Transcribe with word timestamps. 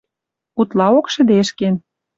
Утлаок 0.59 1.05
шӹдешкен 1.13 1.75